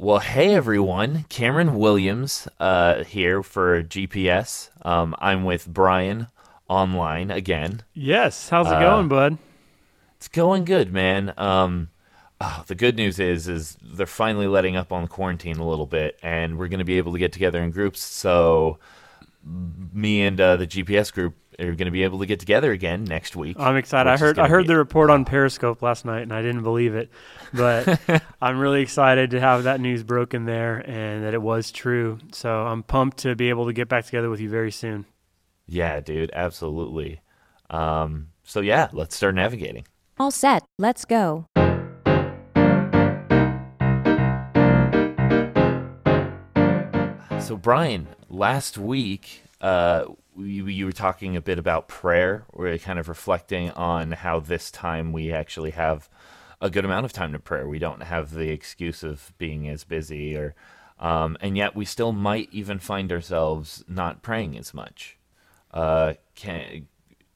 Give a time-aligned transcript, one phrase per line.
[0.00, 4.70] Well, hey everyone, Cameron Williams uh, here for GPS.
[4.86, 6.28] Um, I'm with Brian
[6.68, 7.82] online again.
[7.94, 9.38] Yes, how's it uh, going, bud?
[10.14, 11.34] It's going good, man.
[11.36, 11.88] Um,
[12.40, 16.16] oh, the good news is, is they're finally letting up on quarantine a little bit,
[16.22, 18.00] and we're going to be able to get together in groups.
[18.00, 18.78] So,
[19.92, 23.04] me and uh, the GPS group are going to be able to get together again
[23.04, 23.58] next week.
[23.58, 24.08] I'm excited.
[24.08, 24.68] I heard I heard be...
[24.68, 27.10] the report on Periscope last night, and I didn't believe it,
[27.52, 28.00] but
[28.40, 32.18] I'm really excited to have that news broken there and that it was true.
[32.32, 35.06] So I'm pumped to be able to get back together with you very soon.
[35.66, 37.20] Yeah, dude, absolutely.
[37.70, 39.84] Um, so yeah, let's start navigating.
[40.18, 40.64] All set.
[40.78, 41.46] Let's go.
[47.40, 50.04] So Brian, last week uh,
[50.38, 52.44] you, you were talking a bit about prayer.
[52.52, 56.08] We're kind of reflecting on how this time we actually have
[56.60, 57.68] a good amount of time to prayer.
[57.68, 60.54] We don't have the excuse of being as busy, or
[60.98, 65.16] um, and yet we still might even find ourselves not praying as much.
[65.72, 66.88] Uh, can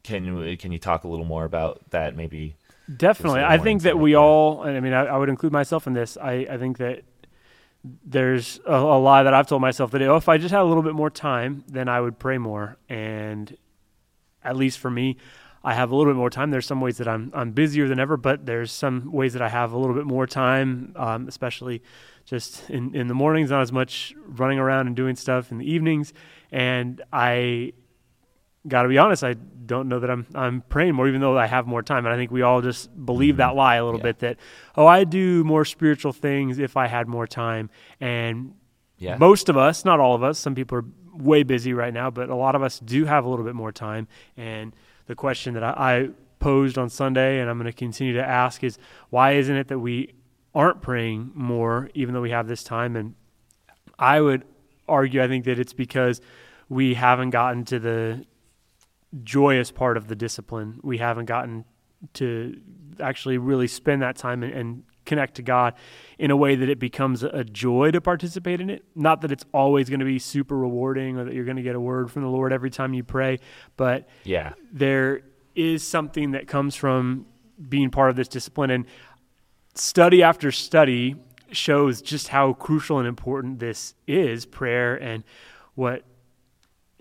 [0.03, 2.17] can can you talk a little more about that?
[2.17, 2.57] Maybe
[2.97, 3.43] definitely.
[3.43, 4.63] I think that we all.
[4.63, 6.17] I mean, I, I would include myself in this.
[6.17, 7.03] I, I think that
[7.85, 10.65] there's a, a, lie that I've told myself that oh, if I just had a
[10.65, 12.77] little bit more time, then I would pray more.
[12.89, 13.57] And
[14.45, 15.17] at least for me,
[15.65, 16.51] I have a little bit more time.
[16.51, 19.49] There's some ways that I'm I'm busier than ever, but there's some ways that I
[19.49, 21.83] have a little bit more time, um, especially
[22.25, 25.71] just in in the mornings, not as much running around and doing stuff in the
[25.71, 26.13] evenings.
[26.51, 27.73] And I
[28.67, 31.47] got to be honest, I don't know that I'm I'm praying more, even though I
[31.47, 32.05] have more time.
[32.07, 33.59] And I think we all just believe that mm-hmm.
[33.59, 34.05] lie a little yeah.
[34.05, 34.37] bit that
[34.77, 37.71] oh, I do more spiritual things if I had more time.
[38.01, 38.55] And
[38.99, 39.17] yeah.
[39.17, 42.31] most of us, not all of us, some people are way busy right now, but
[42.31, 44.09] a lot of us do have a little bit more time.
[44.37, 44.75] And
[45.07, 48.65] the question that I, I posed on Sunday, and I'm going to continue to ask,
[48.65, 48.79] is
[49.11, 50.15] why isn't it that we
[50.55, 52.97] aren't praying more, even though we have this time?
[52.97, 53.15] And
[53.99, 54.45] I would
[54.89, 56.21] argue, I think that it's because
[56.69, 58.25] we haven't gotten to the
[59.23, 60.81] joyous part of the discipline.
[60.83, 61.65] We haven't gotten
[62.15, 62.61] to
[63.01, 65.75] actually really spend that time and, and, connect to God
[66.17, 68.85] in a way that it becomes a joy to participate in it.
[68.95, 71.75] Not that it's always going to be super rewarding or that you're going to get
[71.75, 73.41] a word from the Lord every time you pray,
[73.77, 75.23] but yeah, there
[75.57, 77.27] is something that comes from
[77.69, 78.87] being part of this discipline and
[79.75, 81.17] study after study
[81.51, 85.25] shows just how crucial and important this is prayer and
[85.75, 86.05] what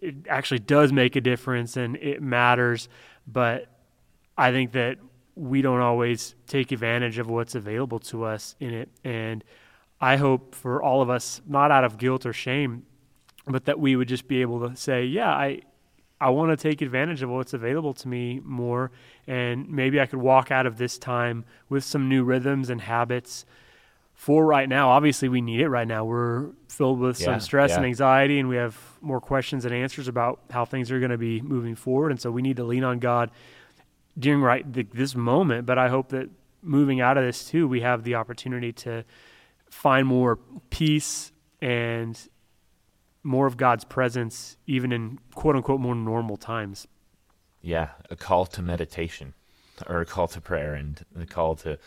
[0.01, 2.89] it actually does make a difference and it matters.
[3.27, 3.67] But
[4.37, 4.97] I think that
[5.35, 8.89] we don't always take advantage of what's available to us in it.
[9.03, 9.43] And
[9.99, 12.85] I hope for all of us, not out of guilt or shame,
[13.45, 15.61] but that we would just be able to say, yeah, I,
[16.19, 18.91] I want to take advantage of what's available to me more.
[19.27, 23.45] And maybe I could walk out of this time with some new rhythms and habits
[24.21, 24.91] for right now.
[24.91, 26.05] Obviously, we need it right now.
[26.05, 27.77] We're filled with yeah, some stress yeah.
[27.77, 31.17] and anxiety, and we have more questions and answers about how things are going to
[31.17, 32.11] be moving forward.
[32.11, 33.31] And so we need to lean on God
[34.19, 35.65] during right this moment.
[35.65, 36.29] But I hope that
[36.61, 39.05] moving out of this too, we have the opportunity to
[39.71, 40.37] find more
[40.69, 42.15] peace and
[43.23, 46.87] more of God's presence, even in quote unquote more normal times.
[47.63, 49.33] Yeah, a call to meditation
[49.87, 51.79] or a call to prayer and a call to,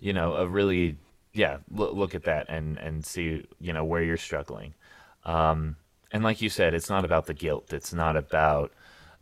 [0.00, 0.96] you know, a really
[1.36, 4.74] yeah, look, look at that and and see you know where you're struggling.
[5.24, 5.76] Um,
[6.12, 7.72] and like you said, it's not about the guilt.
[7.72, 8.72] It's not about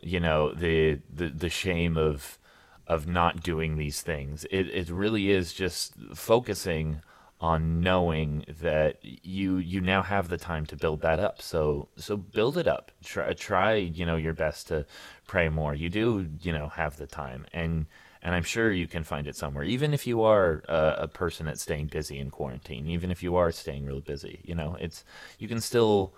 [0.00, 2.38] you know the the, the shame of
[2.86, 4.44] of not doing these things.
[4.50, 7.00] It it really is just focusing
[7.40, 11.42] on knowing that you you now have the time to build that up.
[11.42, 12.92] So so build it up.
[13.02, 14.86] Try try you know your best to
[15.26, 15.74] pray more.
[15.74, 17.86] You do you know have the time and
[18.24, 19.64] and I'm sure you can find it somewhere.
[19.64, 23.36] Even if you are a, a, person that's staying busy in quarantine, even if you
[23.36, 25.04] are staying really busy, you know, it's
[25.38, 26.14] you can still.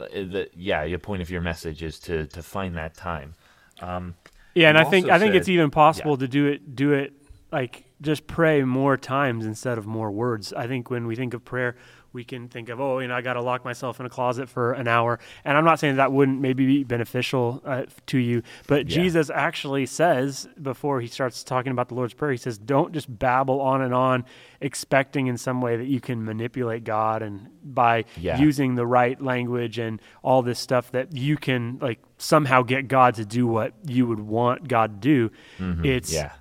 [0.00, 3.34] Uh, the, yeah, the point of your message is to to find that time.
[3.80, 4.14] Um,
[4.54, 6.18] yeah, and I think I think it's even possible yeah.
[6.18, 7.12] to do it do it
[7.50, 10.52] like just pray more times instead of more words.
[10.52, 11.74] I think when we think of prayer,
[12.18, 14.48] we can think of, oh, you know, I got to lock myself in a closet
[14.48, 15.20] for an hour.
[15.44, 18.96] And I'm not saying that wouldn't maybe be beneficial uh, to you, but yeah.
[18.96, 23.06] Jesus actually says before he starts talking about the Lord's Prayer, he says, don't just
[23.20, 24.24] babble on and on,
[24.60, 28.40] expecting in some way that you can manipulate God and by yeah.
[28.40, 33.14] using the right language and all this stuff that you can like somehow get God
[33.14, 35.30] to do what you would want God to do.
[35.60, 35.84] Mm-hmm.
[35.84, 36.32] It's yeah.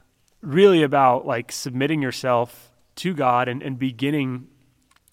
[0.42, 4.48] really about like submitting yourself to God and, and beginning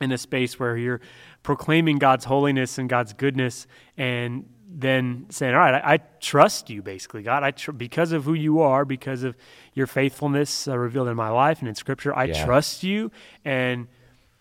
[0.01, 1.01] in a space where you're
[1.43, 4.47] proclaiming God's holiness and God's goodness and
[4.77, 8.35] then saying, all right, I, I trust you basically, God, I tr- because of who
[8.35, 9.37] you are, because of
[9.73, 12.45] your faithfulness uh, revealed in my life and in scripture, I yeah.
[12.45, 13.13] trust you.
[13.45, 13.87] And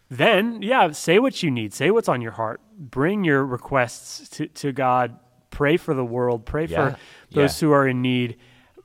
[0.10, 4.48] then yeah, say what you need, say what's on your heart, bring your requests to,
[4.48, 5.20] to God,
[5.52, 6.92] pray for the world, pray Yeah.
[6.92, 6.98] for
[7.32, 7.68] those Yeah.
[7.68, 8.38] who are in need.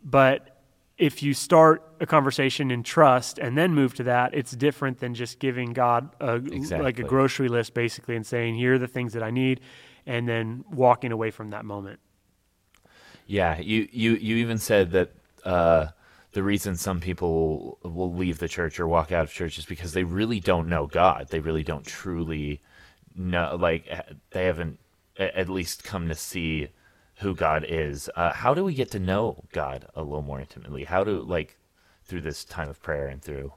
[0.05, 0.57] But
[0.99, 5.15] if you start a conversation in trust and then move to that, it's different than
[5.15, 9.12] just giving God a, like a grocery list basically and saying, here are the things
[9.12, 9.61] that I need,
[10.06, 12.00] and then walking away from that moment.
[13.27, 15.12] Yeah, you you you even said that
[15.45, 15.89] uh,
[16.33, 19.93] the reason some people will leave the church or walk out of church is because
[19.93, 21.29] they really don't know God.
[21.31, 22.62] They really don't truly
[23.15, 23.87] know, like
[24.31, 24.81] they haven't
[25.19, 26.69] at least come to see
[27.19, 28.09] who God is.
[28.15, 30.85] Uh, how do we get to know God a little more intimately?
[30.85, 31.56] How do like
[32.05, 33.53] through this time of prayer and through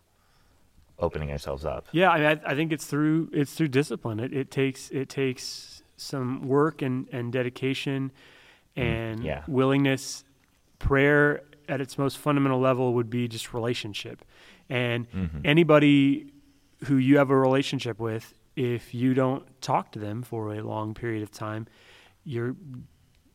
[0.99, 1.87] opening ourselves up?
[1.91, 4.19] Yeah, I, mean, I, I think it's through it's through discipline.
[4.19, 8.11] It, it takes it takes some work and, and dedication
[8.75, 9.43] and yeah.
[9.47, 10.23] willingness.
[10.79, 14.25] Prayer at its most fundamental level would be just relationship,
[14.67, 15.05] and
[15.45, 16.33] anybody
[16.85, 20.95] who you have a relationship with, if you don't talk to them for a long
[20.95, 21.67] period of time,
[22.23, 22.55] you're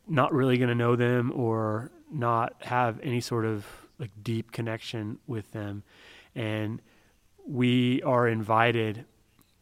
[0.07, 3.65] not really going to know them or not have any sort of
[3.99, 5.83] like deep connection with them.
[6.35, 6.81] And
[7.45, 9.05] we are invited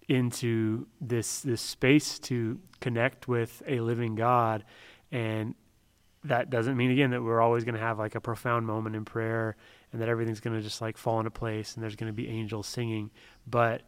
[0.08, 4.64] into this this space to connect with a living God.
[5.12, 5.56] And
[6.24, 9.06] that doesn't mean again that we're always going to have like a profound moment in
[9.06, 9.56] prayer
[9.92, 12.28] and that everything's going to just like fall into place and there's going to be
[12.28, 13.12] angels singing.
[13.48, 13.84] But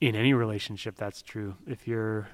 [0.00, 1.56] in any relationship that's true.
[1.66, 2.28] If you're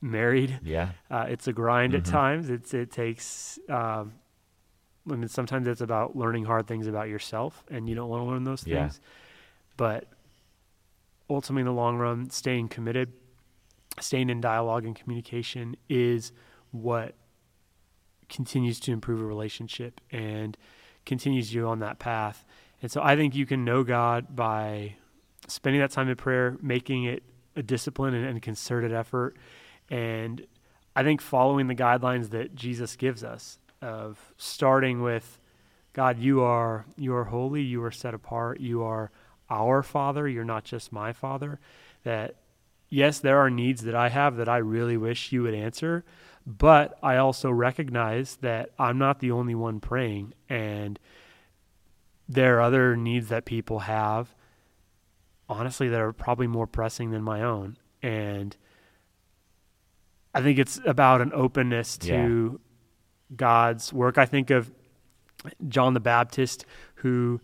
[0.00, 2.10] married Yeah, uh, it's a grind at Mhm.
[2.10, 2.50] times.
[2.50, 3.58] It's it takes.
[3.68, 4.14] Um,
[5.10, 8.26] I mean, sometimes it's about learning hard things about yourself, and you don't want to
[8.26, 8.82] learn those Yeah.
[8.82, 9.00] things.
[9.76, 10.12] But
[11.30, 13.12] ultimately, in the long run, staying committed,
[14.00, 16.32] staying in dialogue and communication is
[16.70, 17.14] what
[18.28, 20.56] continues to improve a relationship and
[21.06, 22.44] continues you on that path.
[22.82, 24.96] And so, I think you can know God by
[25.46, 27.22] spending that time in prayer, making it
[27.56, 29.36] a discipline and, and concerted effort
[29.90, 30.46] and
[30.94, 35.38] I think following the guidelines that Jesus gives us of starting with
[35.92, 39.10] God, you are you are holy, you are set apart, you are
[39.50, 41.60] our father, you're not just my father.
[42.04, 42.36] That
[42.88, 46.04] yes, there are needs that I have that I really wish you would answer,
[46.46, 50.98] but I also recognize that I'm not the only one praying and
[52.28, 54.34] there are other needs that people have
[55.48, 58.56] honestly that are probably more pressing than my own and
[60.34, 62.60] I think it's about an openness to
[63.34, 64.18] God's work.
[64.18, 64.70] I think of
[65.68, 66.64] John the Baptist
[66.96, 67.40] who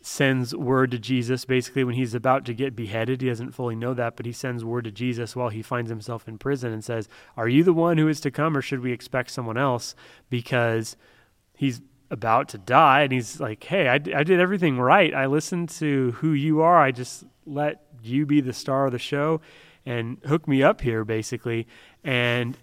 [0.00, 3.20] sends word to Jesus basically when he's about to get beheaded.
[3.20, 6.28] He doesn't fully know that, but he sends word to Jesus while he finds himself
[6.28, 8.92] in prison and says, Are you the one who is to come, or should we
[8.92, 9.94] expect someone else?
[10.30, 10.96] Because
[11.56, 11.80] he's
[12.10, 15.14] about to die and he's like, Hey, I did everything right.
[15.14, 16.80] I listened to who you are.
[16.80, 19.40] I just let you be the star of the show
[19.88, 21.66] and hook me up here, basically.
[22.04, 22.56] And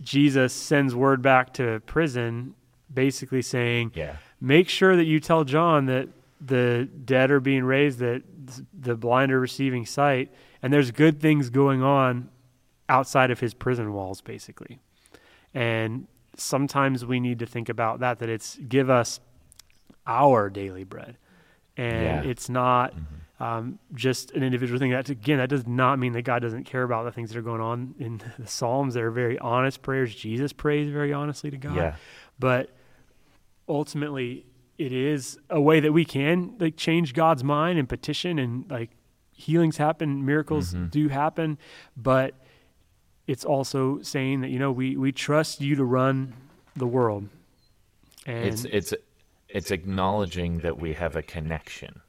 [0.00, 2.54] Jesus sends word back to prison,
[2.92, 6.08] basically saying, yeah, make sure that you tell John that
[6.40, 8.22] the dead are being raised, that
[8.78, 10.30] the blind are receiving sight,
[10.62, 12.28] and there's good things going on
[12.88, 14.78] outside of his prison walls, basically.
[15.54, 16.06] And
[16.36, 19.20] sometimes we need to think about that, that it's give us
[20.06, 21.16] our daily bread.
[21.78, 22.30] And Yeah.
[22.30, 23.14] it's not mm-hmm.
[23.38, 24.90] Um, just an individual thing.
[24.92, 27.42] That again, that does not mean that God doesn't care about the things that are
[27.42, 28.94] going on in the Psalms.
[28.94, 30.14] They're very honest prayers.
[30.14, 31.96] Jesus prays very honestly to God yeah,
[32.38, 32.70] but
[33.68, 34.46] ultimately
[34.78, 38.90] it is a way that we can like change God's mind and petition and like
[39.32, 40.90] healings happen, miracles Mhm.
[40.90, 41.58] do happen,
[41.96, 42.34] but
[43.26, 46.34] it's also saying that you know we we trust you to run
[46.74, 47.28] the world.
[48.26, 48.94] And it's it's
[49.48, 52.00] it's acknowledging that we have a connection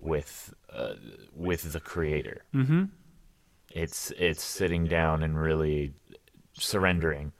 [0.00, 0.94] with uh,
[1.34, 2.44] with the creator.
[2.54, 2.90] Mhm.
[3.72, 5.92] it's it's sitting down and really
[6.54, 7.32] surrendering.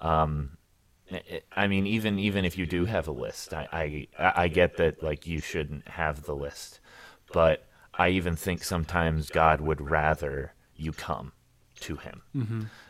[0.00, 0.56] Um
[1.56, 3.66] I- mean even even if you do have a list i
[4.18, 6.80] i i get that like you shouldn't have the list.
[7.32, 11.32] But i even think sometimes god would rather you come
[11.80, 12.22] to him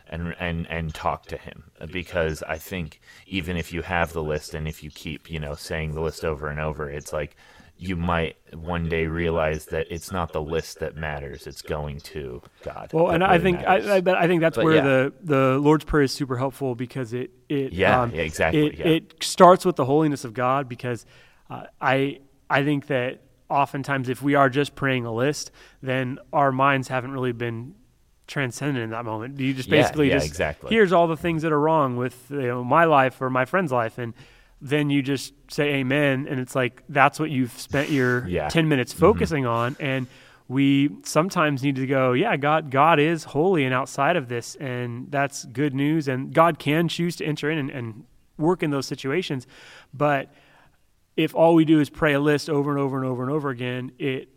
[0.09, 1.71] and and and talk to him.
[1.93, 5.55] Because I think even if you have the list and if you keep you know
[5.55, 7.37] saying the list over and over, it's like
[7.79, 12.43] you might one day realize that it's not the list that matters; it's going to
[12.63, 12.91] God.
[12.93, 13.61] Well, and I think.
[13.61, 14.83] I, I, I think that's But where yeah.
[14.83, 18.79] the the Lord's prayer is super helpful because it it Yeah, um, yeah, exactly, it,
[18.79, 18.87] yeah.
[18.87, 21.07] it starts with the holiness of God because
[21.49, 22.21] uh, I
[22.51, 27.13] I think that oftentimes if we are just praying a list, then our minds haven't
[27.13, 27.75] really been
[28.27, 29.39] transcendent in that moment.
[29.41, 30.71] You just basically just exactly.
[30.71, 33.73] here's all the things that are wrong with you know my life or my friend's
[33.73, 34.15] life and
[34.61, 38.49] then you just say amen and it's like that's what you've spent your Yeah.
[38.49, 40.07] 10 minutes focusing on and
[40.49, 45.11] we sometimes need to go, yeah, God, God is holy and outside of this, and
[45.11, 46.09] that's good news.
[46.09, 48.05] And God can choose to enter in and, and
[48.39, 49.47] work in those situations.
[49.93, 50.33] But
[51.17, 53.51] if all we do is pray a list over and over and over and over
[53.51, 54.31] again, it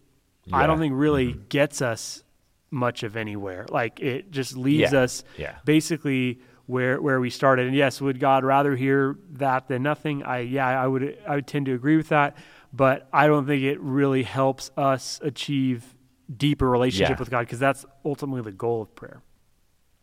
[0.46, 0.58] yeah.
[0.58, 1.48] I don't think really mm-hmm.
[1.48, 2.24] gets us
[2.72, 3.66] much of anywhere.
[3.70, 5.00] Like it just leaves yeah.
[5.02, 5.24] us
[5.64, 7.68] basically where where we started.
[7.68, 10.24] And yes, would God rather hear that than nothing?
[10.24, 12.38] I yeah, I would I would tend to agree with that,
[12.72, 15.96] but I don't think it really helps us achieve
[16.36, 17.20] deeper relationship yeah.
[17.20, 19.22] with God because that's ultimately the goal of prayer.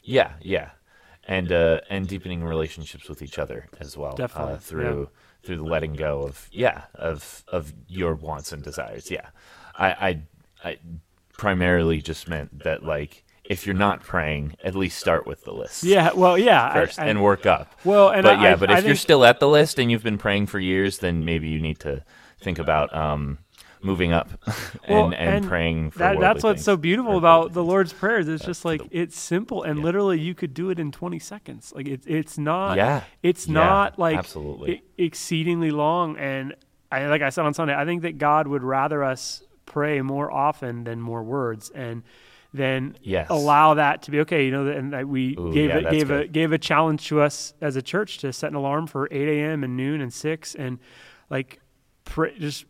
[0.05, 0.71] Yeah, yeah.
[1.25, 4.15] And uh, and deepening relationships with each other as well.
[4.15, 4.55] Definitely.
[4.55, 5.47] Uh, through yeah.
[5.47, 9.11] through the letting go of yeah, of of your wants and desires.
[9.11, 9.29] Yeah.
[9.75, 10.23] I I,
[10.65, 10.79] I
[11.33, 15.83] primarily just meant that like if you're not praying, at least start with the list.
[15.83, 17.75] Yeah, well, yeah, first I, I, and work up.
[17.83, 20.47] Well, and but yeah, but if you're still at the list and you've been praying
[20.47, 22.05] for years, then maybe you need to
[22.39, 23.39] think about um,
[23.81, 24.55] moving up and,
[24.89, 28.29] well, and, and, praying for that, that's what's things, so beautiful about the lord's prayers.
[28.29, 29.85] It's just like the, it's simple and yeah.
[29.85, 31.73] literally you could do it in 20 seconds.
[31.75, 33.05] Like it, it's not yeah.
[33.23, 34.83] it's yeah, not like absolutely.
[34.99, 36.19] exceedingly long.
[36.19, 36.55] And
[36.93, 40.33] I, like i said on sunday i think that god would rather us pray more
[40.33, 41.71] often than more words.
[41.71, 42.03] And
[42.53, 43.27] then yes.
[43.31, 44.47] allow that to be okay.
[44.47, 46.23] You know, and we Ooh, gave yeah, a, gave good.
[46.23, 49.29] a gave a challenge to us as a church to set an alarm for 8
[49.29, 49.65] a.m.
[49.65, 50.79] and noon and six, and
[51.31, 51.61] like
[52.05, 52.65] pray, just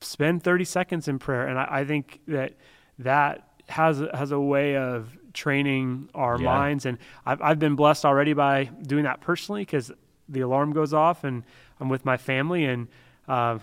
[0.00, 1.46] spend 30 seconds in prayer.
[1.46, 2.54] And I, I think that
[2.98, 6.44] that has has a way of training our yeah.
[6.44, 6.86] minds.
[6.86, 9.92] And I've I've been blessed already by doing that personally because
[10.28, 11.44] the alarm goes off and
[11.80, 12.88] I'm with my family and
[13.28, 13.58] uh,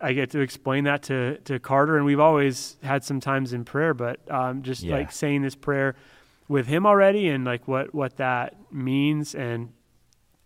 [0.00, 3.64] I get to explain that to to Carter, and we've always had some times in
[3.64, 4.96] prayer, but um, just yeah.
[4.96, 5.96] like saying this prayer
[6.48, 9.70] with him already, and like what what that means, and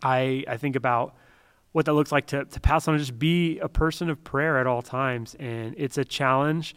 [0.02, 1.14] I I think about
[1.72, 4.66] what that looks like to to pass on, just be a person of prayer at
[4.66, 6.74] all times, and it's a challenge,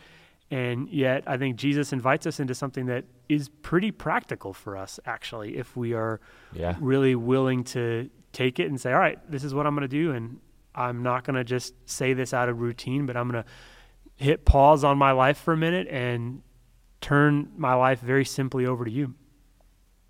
[0.52, 5.00] and yet I think Jesus invites us into something that is pretty practical for us,
[5.06, 6.20] actually, if we are
[6.54, 6.76] yeah.
[6.80, 9.88] really willing to take it and say, all right, this is what I'm going to
[9.88, 10.40] do, and
[10.76, 13.50] I'm not going to just say this out of routine, but I'm going to
[14.24, 16.42] hit pause on my life for a minute and
[17.02, 19.14] turn my life very simply over to you.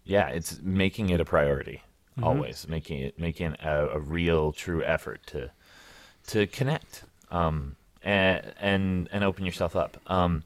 [0.03, 1.81] Yeah, it's making it a priority.
[2.17, 2.24] Mm-hmm.
[2.24, 5.51] Always making it making a, a, real, true effort to
[6.27, 9.98] to connect um, and and and open yourself up.
[10.07, 10.43] Um,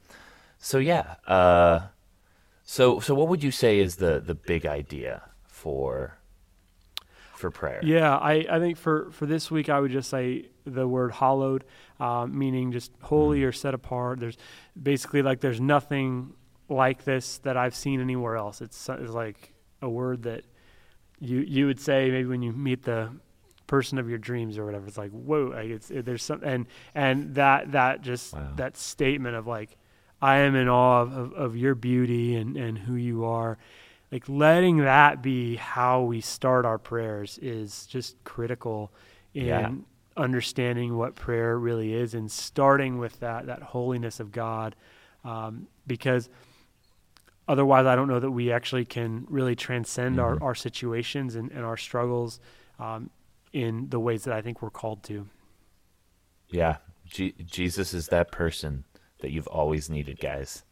[0.57, 1.87] so yeah, uh,
[2.63, 6.18] so so what would you say is the the big idea for
[7.39, 7.79] for prayer.
[7.81, 11.63] Yeah, I, I think for, for this week, I would just say the word hallowed,
[11.99, 13.47] uh, meaning just holy mm.
[13.47, 14.19] or set apart.
[14.19, 14.37] There's
[14.81, 16.33] basically like there's nothing
[16.67, 18.61] like this that I've seen anywhere else.
[18.61, 20.43] It's, it's like a word that
[21.19, 23.09] you you would say maybe when you meet the
[23.67, 24.87] person of your dreams or whatever.
[24.87, 28.51] It's like whoa, like it's it, there's some and and that that just wow.
[28.55, 29.77] that statement of like
[30.21, 33.57] I am in awe of, of, of your beauty and and who you are
[34.11, 38.91] like letting that be how we start our prayers is just critical
[39.33, 39.71] in yeah.
[40.17, 44.75] understanding what prayer really is and starting with that that holiness of God
[45.23, 46.29] um, because
[47.47, 50.41] otherwise I don't know that we actually can really transcend mm-hmm.
[50.41, 52.39] our, our situations and, and our struggles
[52.79, 53.09] um,
[53.53, 55.27] in the ways that I think we're called to.
[56.49, 58.85] Yeah, G- Jesus is that person
[59.19, 60.63] that you've always needed, guys.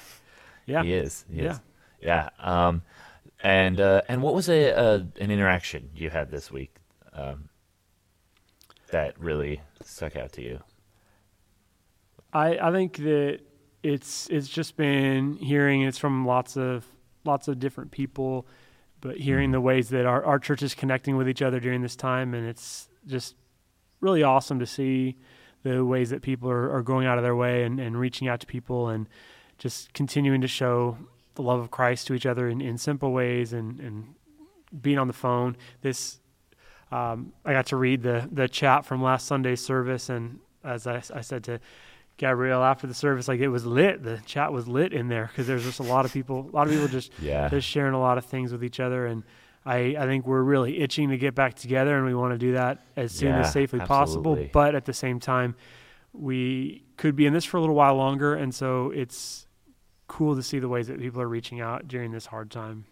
[0.66, 1.24] yeah, he is.
[1.30, 1.52] He yeah.
[1.52, 1.60] Is.
[2.06, 2.28] Yeah.
[2.38, 2.82] Um,
[3.42, 6.74] and uh, and what was a, a, an interaction you had this week
[7.12, 7.48] um,
[8.92, 10.60] that really stuck out to you?
[12.32, 13.40] I I think that
[13.82, 16.86] it's it's just been hearing it's from lots of
[17.24, 18.46] lots of different people,
[19.00, 19.54] but hearing mm-hmm.
[19.54, 22.46] the ways that our, our church is connecting with each other during this time, and
[22.46, 23.34] it's just
[24.00, 25.16] really awesome to see
[25.64, 28.38] the ways that people are, are going out of their way and, and reaching out
[28.38, 29.08] to people and
[29.58, 30.96] just continuing to show
[31.36, 34.14] the love of Christ to each other in, in simple ways and, and
[34.80, 35.56] being on the phone.
[35.82, 36.20] This
[36.92, 41.02] um, I got to read the the chat from last Sunday's service, and as I,
[41.14, 41.60] I said to
[42.16, 44.02] Gabrielle after the service, like it was lit.
[44.02, 46.66] The chat was lit in there because there's just a lot of people, a lot
[46.66, 47.48] of people just yeah.
[47.48, 49.24] just sharing a lot of things with each other, and
[49.64, 52.52] I I think we're really itching to get back together, and we want to do
[52.52, 53.86] that as soon yeah, as safely absolutely.
[53.86, 54.48] possible.
[54.52, 55.56] But at the same time,
[56.12, 59.45] we could be in this for a little while longer, and so it's
[60.08, 62.84] cool to see the ways that people are reaching out during this hard time.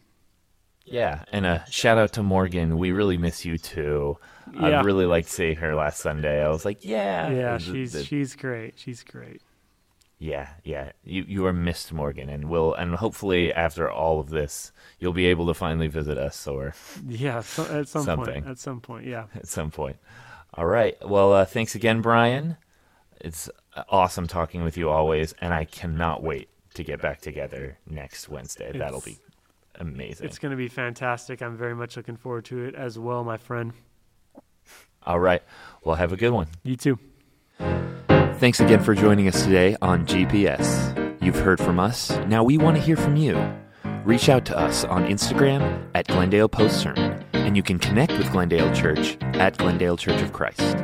[0.84, 2.76] Yeah, and a shout out to Morgan.
[2.76, 4.18] We really miss you too.
[4.52, 4.80] Yeah.
[4.80, 6.44] I really liked seeing her last Sunday.
[6.44, 8.74] I was like, yeah, yeah, she's the, she's great.
[8.76, 9.40] She's great.
[10.18, 10.92] Yeah, yeah.
[11.02, 15.26] You you are missed, Morgan, and will and hopefully after all of this, you'll be
[15.26, 16.74] able to finally visit us or
[17.08, 18.42] yeah, so, at some something.
[18.42, 18.46] point.
[18.46, 19.24] At some point, yeah.
[19.34, 19.96] At some point.
[20.52, 20.96] All right.
[21.06, 22.58] Well, uh, thanks again, Brian.
[23.20, 23.48] It's
[23.88, 28.68] awesome talking with you always, and I cannot wait to get back together next Wednesday.
[28.70, 29.18] It's- That'll be
[29.76, 30.26] amazing.
[30.26, 31.42] It's going to be fantastic.
[31.42, 33.72] I'm very much looking forward to it as well, my friend.
[35.06, 35.42] All right.
[35.82, 36.48] Well, have a good one.
[36.62, 36.98] You too.
[38.38, 41.22] Thanks again for joining us today on GPS.
[41.22, 42.10] You've heard from us.
[42.26, 43.36] Now we want to hear from you.
[44.04, 48.30] Reach out to us on Instagram at Glendale Post Sermon, and you can connect with
[48.32, 50.76] Glendale Church at Glendale Church of Christ.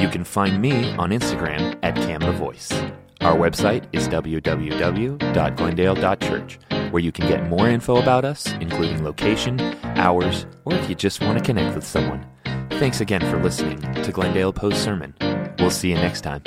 [0.00, 2.72] You can find me on Instagram at Cam the Voice.
[3.20, 6.58] Our website is www.glendale.church,
[6.90, 9.60] where you can get more info about us, including location,
[9.98, 12.26] hours, or if you just want to connect with someone.
[12.70, 15.14] Thanks again for listening to Glendale Post Sermon.
[15.58, 16.42] We'll see you next time.